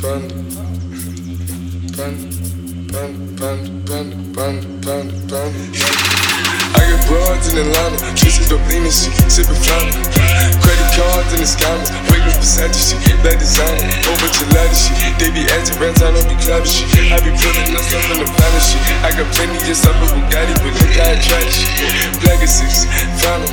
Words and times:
I 0.00 0.08
got 6.88 7.04
broads 7.04 7.52
in 7.52 7.60
Atlanta, 7.60 8.00
chasing 8.16 8.48
dopamine. 8.48 8.88
She 8.88 9.12
sipping 9.28 9.60
flying. 9.60 9.92
Credit 10.64 10.88
cards 10.96 11.36
in 11.36 11.44
the 11.44 11.48
scammers, 11.48 11.92
wake 12.08 12.24
up 12.24 12.40
beside 12.40 12.72
you, 12.72 12.80
shit, 12.80 13.20
that 13.28 13.36
designer. 13.44 13.92
Over 14.08 14.32
gelato 14.32 14.72
She, 14.72 14.96
they 15.20 15.28
be 15.36 15.44
acting 15.52 15.76
rent, 15.76 16.00
I 16.00 16.16
don't 16.16 16.24
be 16.24 16.36
clapping 16.40 16.64
She, 16.64 16.88
I 17.12 17.20
be 17.20 17.36
putting 17.36 17.76
myself 17.76 18.00
in 18.08 18.24
the 18.24 18.28
planet 18.40 18.64
She, 18.64 18.80
I 19.04 19.12
got 19.12 19.28
plenty 19.36 19.60
just 19.68 19.84
up 19.84 20.00
with 20.00 20.16
Bugatti, 20.16 20.56
but 20.64 20.72
look 20.80 20.96
how 20.96 21.12
I 21.12 21.20
try 21.20 21.44
shit. 21.44 21.76
Black 22.24 22.40
six, 22.48 22.88
final. 23.20 23.52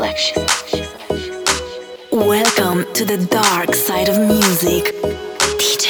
selection. 0.00 0.46
Welcome 2.10 2.90
to 2.94 3.04
the 3.04 3.18
dark 3.30 3.74
side 3.74 4.08
of 4.08 4.18
music. 4.18 4.94
DJ. 5.58 5.89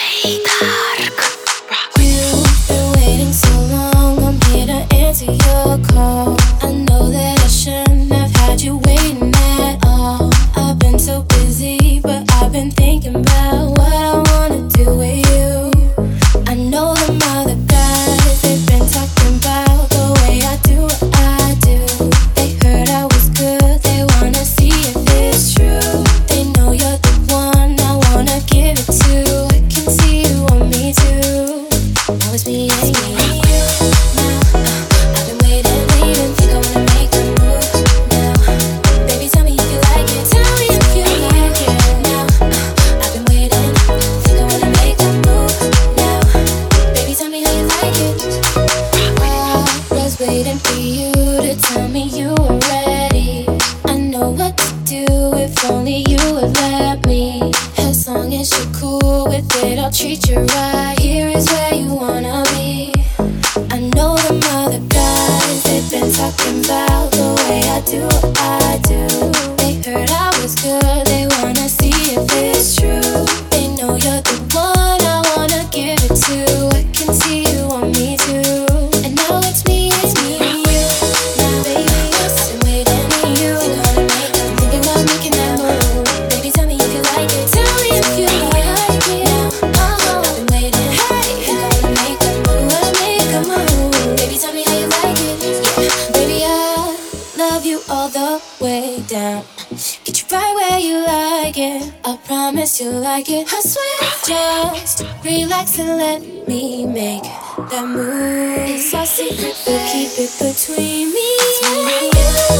Just, 104.26 105.04
relax 105.24 105.78
and 105.78 105.96
let 105.96 106.20
me 106.46 106.86
make 106.86 107.22
that 107.22 107.84
move. 107.86 108.68
It's 108.68 108.94
our 108.94 109.06
secret, 109.06 109.56
but 109.64 109.80
keep 109.90 110.10
it 110.18 110.32
between 110.38 111.12
me 111.12 111.36
and 111.64 112.14
you. 112.54 112.59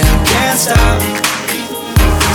can't 0.51 0.59
stop. 0.59 1.01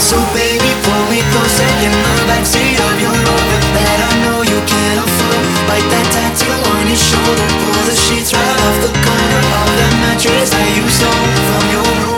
So 0.00 0.16
baby, 0.32 0.70
pull 0.84 1.04
me 1.10 1.20
closer 1.32 1.68
in 1.84 1.92
the 1.92 2.14
backseat 2.28 2.78
of 2.80 2.94
your 3.00 3.12
Rover 3.12 3.60
that 3.76 3.98
I 4.08 4.12
know 4.24 4.38
you 4.40 4.58
can't 4.64 5.00
afford. 5.04 5.44
Bite 5.68 5.88
that 5.92 6.06
tattoo 6.14 6.56
on 6.72 6.86
your 6.86 6.96
shoulder, 6.96 7.48
pull 7.60 7.82
the 7.84 7.96
sheets 7.96 8.32
right 8.32 8.58
off 8.64 8.76
the 8.84 8.92
corner 9.04 9.42
of 9.60 9.68
the 9.76 9.88
mattress 10.00 10.50
that 10.50 10.68
you 10.76 10.84
stole 10.88 11.28
from 11.48 11.64
your 11.72 11.84
roommate 11.84 12.15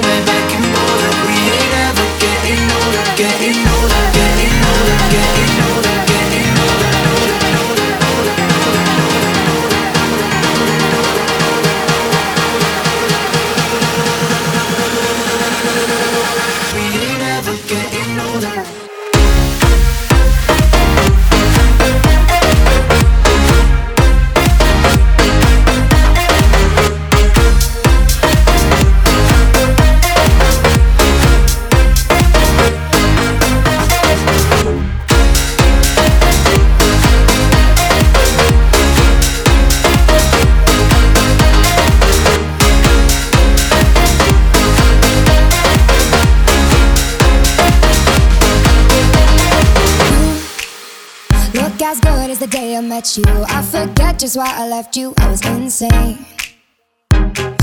just 54.19 54.37
why 54.37 54.53
I 54.53 54.69
left 54.69 54.97
you. 54.97 55.15
I 55.19 55.31
was 55.31 55.47
insane. 55.47 56.27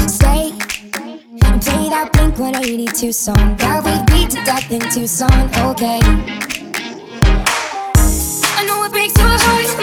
Stay 0.07 0.51
and 0.51 1.61
play 1.61 1.89
that 1.89 2.09
Blink 2.13 2.39
182 2.39 3.11
song 3.11 3.57
that 3.57 3.83
we 3.83 3.91
beat 4.15 4.29
to 4.29 4.43
death 4.45 4.71
in 4.71 4.79
Tucson. 4.89 5.49
Okay. 5.71 5.99
I 8.57 8.65
know 8.65 8.85
it 8.85 8.91
breaks 8.93 9.17
your 9.17 9.27
heart. 9.27 9.74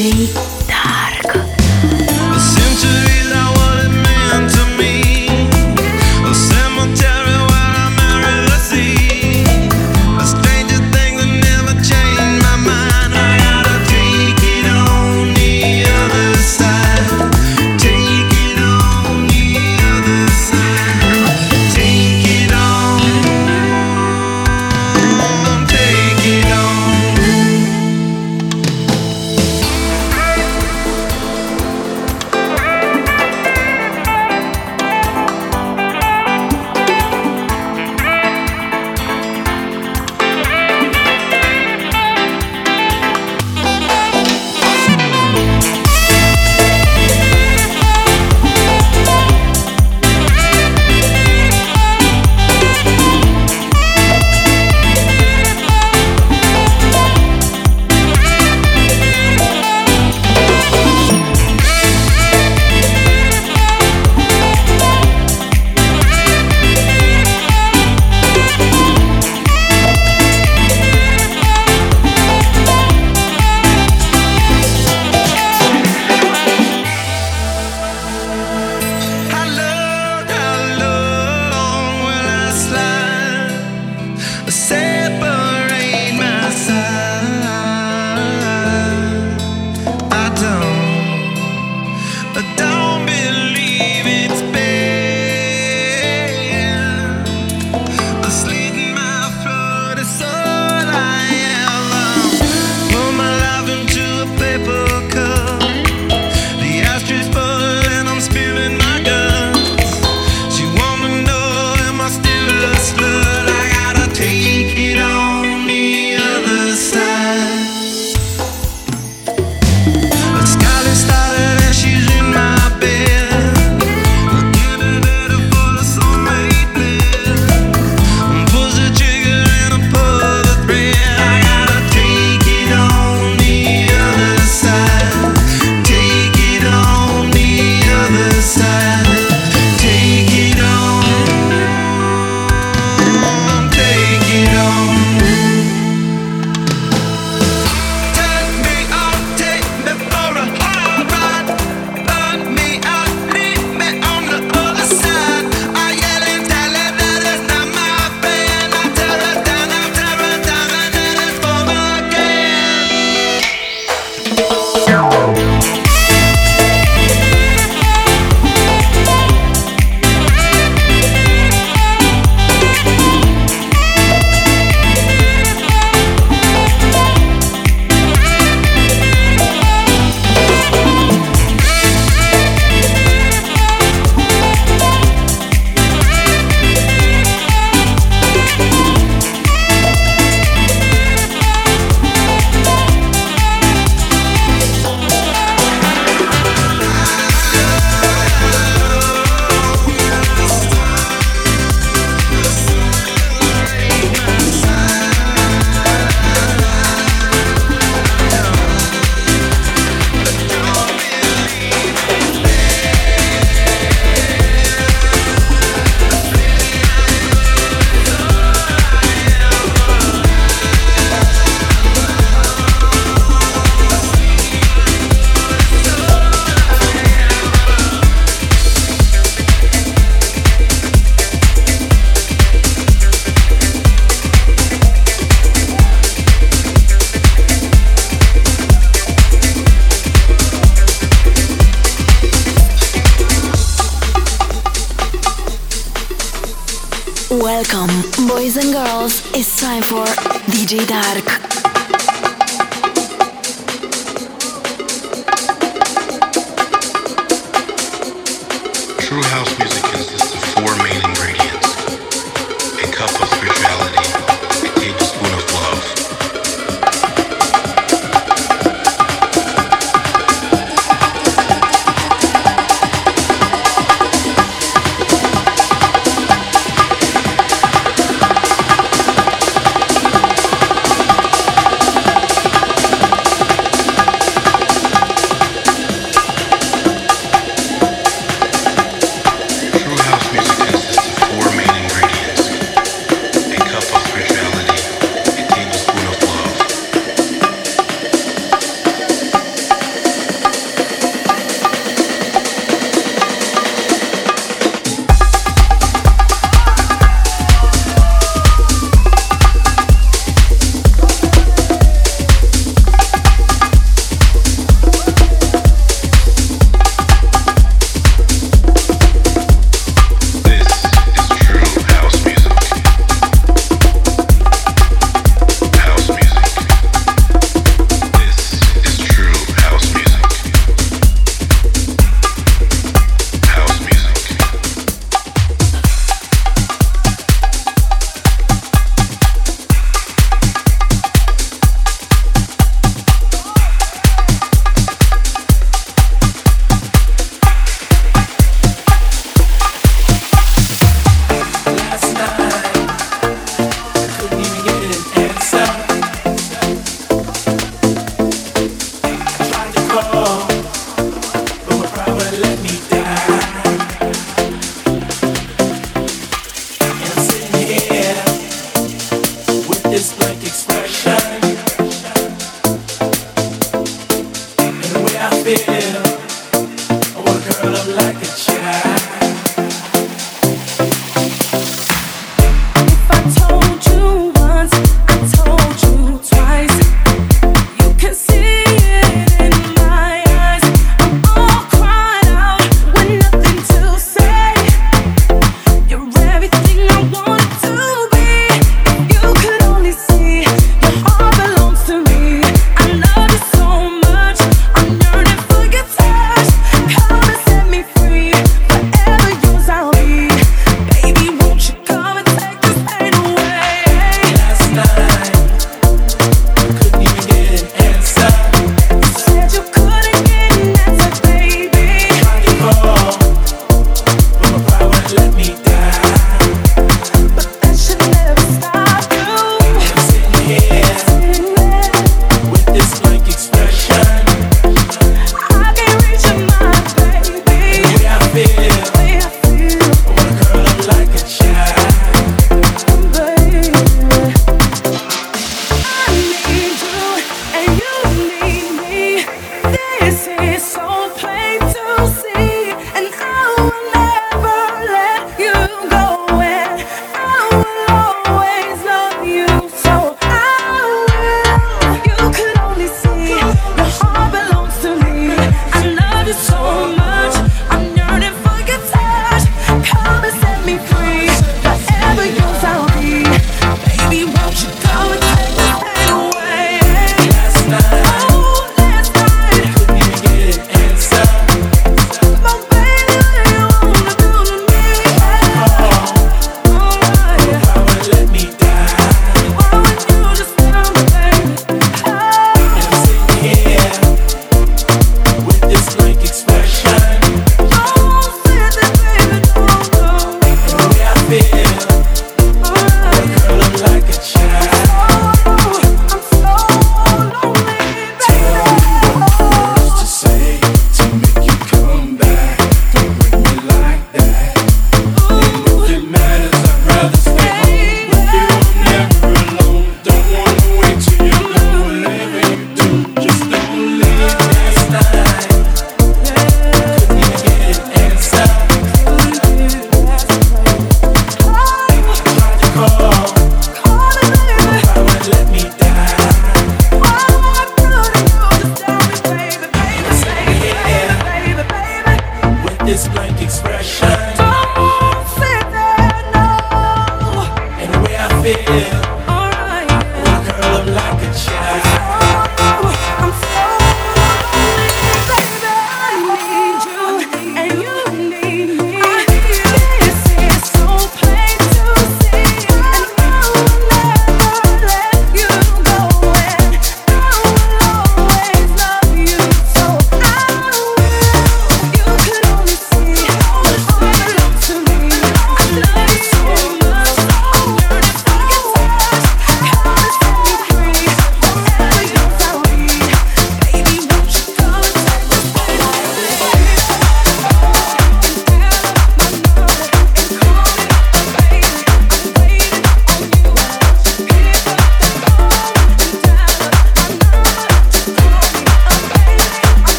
Side. 0.00 0.30
DJ 0.30 0.49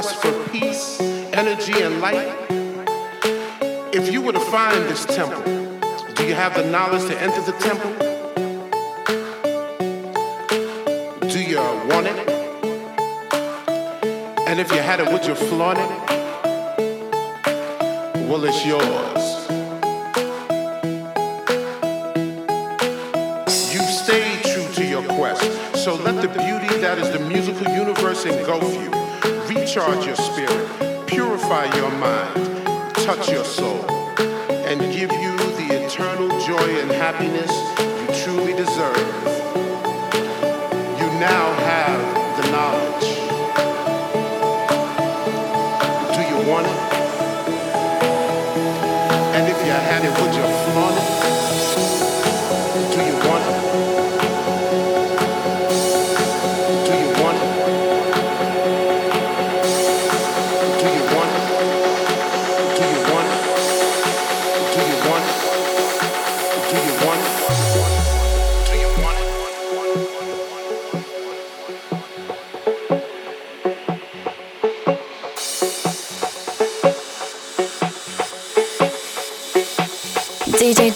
quest 0.00 0.22
for 0.22 0.48
peace, 0.48 0.98
energy, 1.34 1.82
and 1.82 2.00
light? 2.00 2.34
If 3.92 4.10
you 4.10 4.22
were 4.22 4.32
to 4.32 4.40
find 4.40 4.84
this 4.84 5.04
temple, 5.04 5.42
do 6.14 6.26
you 6.26 6.34
have 6.34 6.54
the 6.54 6.64
knowledge 6.70 7.06
to 7.10 7.20
enter 7.20 7.42
the 7.42 7.52
temple? 7.68 7.92
Do 11.28 11.42
you 11.42 11.58
want 11.90 12.06
it? 12.06 12.18
And 14.48 14.58
if 14.58 14.72
you 14.72 14.78
had 14.78 15.00
it, 15.00 15.12
would 15.12 15.26
you 15.26 15.34
flaunt 15.34 15.78
it? 15.78 15.90
Well, 18.26 18.42
it's 18.44 18.64
yours. 18.64 19.24
You've 23.74 23.94
stayed 24.04 24.40
true 24.44 24.68
to 24.76 24.86
your 24.86 25.02
quest, 25.14 25.44
so 25.84 25.94
let 25.96 26.22
the 26.22 26.28
beauty 26.28 26.74
that 26.80 26.98
is 26.98 27.10
the 27.10 27.20
musical 27.28 27.70
universe 27.74 28.24
engulf 28.24 28.72
you 28.74 29.09
recharge 29.54 30.06
your 30.06 30.14
spirit, 30.14 31.06
purify 31.08 31.64
your 31.74 31.90
mind, 31.98 32.64
touch 32.94 33.28
your 33.28 33.44
soul, 33.44 33.84
and 33.90 34.80
give 34.92 35.10
you 35.10 35.36
the 35.58 35.84
eternal 35.84 36.28
joy 36.46 36.68
and 36.80 36.90
happiness 36.92 37.50
you 37.80 38.22
truly 38.22 38.52
deserve. 38.52 38.96
You 41.00 41.06
now 41.18 41.59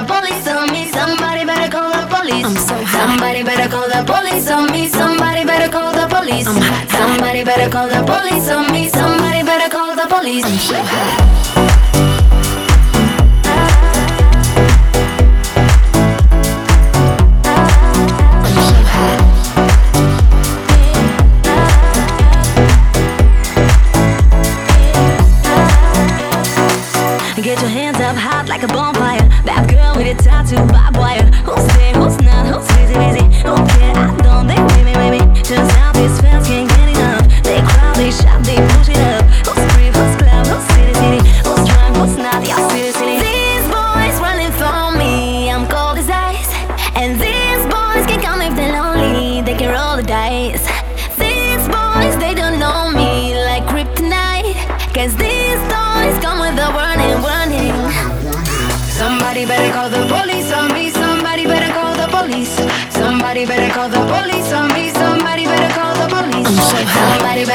The 0.00 0.06
police 0.06 0.48
on 0.48 0.72
me, 0.72 0.86
somebody 0.86 1.44
better 1.44 1.70
call 1.70 1.90
the 1.90 2.06
police. 2.08 2.44
I'm 2.44 2.56
so 2.56 2.74
hot. 2.84 3.08
Somebody 3.08 3.42
better 3.42 3.68
call 3.68 3.88
the 3.88 4.02
police 4.04 4.50
on 4.50 4.70
me, 4.72 4.88
somebody 4.88 5.44
better 5.44 5.70
call 5.70 5.92
the 5.92 6.06
police. 6.08 6.46
I'm 6.46 6.56
hot, 6.56 6.90
hot. 6.90 7.08
Somebody 7.08 7.44
better 7.44 7.70
call 7.70 7.88
the 7.88 8.02
police 8.04 8.48
on 8.48 8.72
me, 8.72 8.88
somebody 8.88 9.42
better 9.42 9.68
call 9.70 9.94
the 9.96 10.06
police. 10.08 10.44
I'm 10.44 10.58
so 10.58 10.74
hot. 10.76 11.59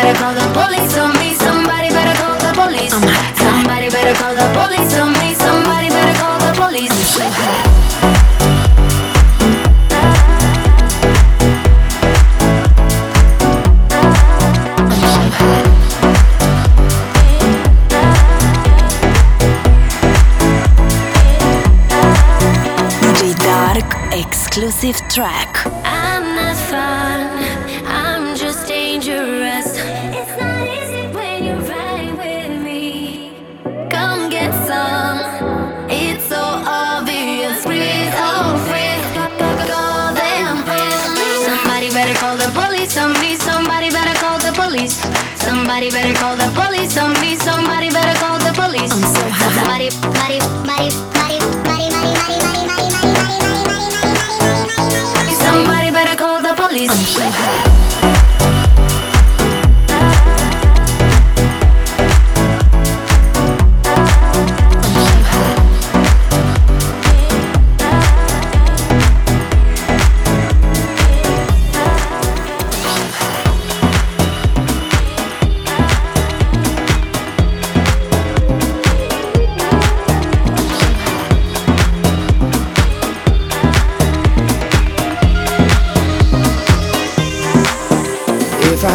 Better 0.06 0.20
call 0.20 0.34
the 0.36 0.48
police 0.54 0.98
on 0.98 1.14
me, 1.18 1.34
somebody 1.34 1.90
better 1.90 2.14
call 2.22 2.38
the 2.38 2.54
police. 2.54 2.94
Oh 2.94 3.00
I'm. 3.00 3.36
Somebody 3.38 3.90
better 3.90 4.14
call 4.14 4.36
the 4.36 4.48
police 4.54 4.94
on 5.00 5.14
me, 5.14 5.34
somebody 5.34 5.90
better 5.90 6.14
call 6.20 6.38
the 6.40 6.54
police. 6.62 6.92
I'm 6.92 7.04
so 7.18 7.26
hot. 7.26 7.66
I'm 14.78 15.02
so 15.02 15.24
hot. 15.40 15.66
DJ 23.02 23.34
Dark 23.42 23.90
exclusive 24.14 24.98
track. 25.10 25.75
Somebody 45.66 45.90
better 45.90 46.14
call 46.14 46.36
the 46.36 46.52
police 46.54 46.96
on 46.96 47.20
me, 47.22 47.36
somebody 47.38 47.90
better 47.90 48.14
call 48.20 48.38
the 48.38 48.54
police. 48.54 48.92
I'm 48.92 49.02
so 49.02 49.28
hot. 49.28 49.52
Somebody, 49.56 49.90
body, 50.14 50.38
body, 50.62 51.25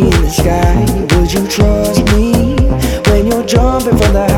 in 0.00 0.10
the 0.10 0.30
sky. 0.30 0.84
Would 1.16 1.32
you 1.32 1.46
trust 1.48 2.04
me 2.12 2.54
when 3.10 3.26
you're 3.26 3.44
jumping 3.44 3.96
from 3.96 4.12
the 4.12 4.26
high? 4.28 4.37